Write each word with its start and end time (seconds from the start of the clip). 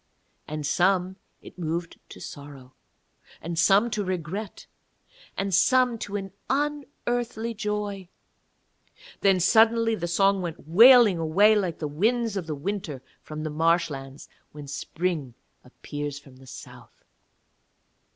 And 0.47 0.65
some 0.65 1.17
it 1.43 1.59
moved 1.59 1.99
to 2.09 2.19
sorrow 2.19 2.73
and 3.39 3.59
some 3.59 3.91
to 3.91 4.03
regret, 4.03 4.65
and 5.37 5.53
some 5.53 5.99
to 5.99 6.15
an 6.15 6.31
unearthly 6.49 7.53
joy, 7.53 8.09
then 9.19 9.39
suddenly 9.39 9.93
the 9.93 10.07
song 10.07 10.41
went 10.41 10.67
wailing 10.67 11.19
away 11.19 11.53
like 11.55 11.77
the 11.77 11.87
winds 11.87 12.35
of 12.35 12.47
the 12.47 12.55
winter 12.55 13.03
from 13.21 13.43
the 13.43 13.51
marshlands 13.51 14.27
when 14.53 14.67
Spring 14.67 15.35
appears 15.63 16.17
from 16.17 16.37
the 16.37 16.47
South. 16.47 17.03